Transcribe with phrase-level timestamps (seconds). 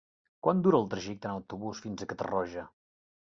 [0.45, 2.65] Quant dura el trajecte en autobús fins a Catarroja?